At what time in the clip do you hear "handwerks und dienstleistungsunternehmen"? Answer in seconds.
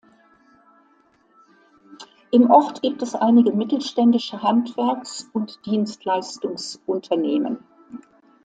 4.41-7.59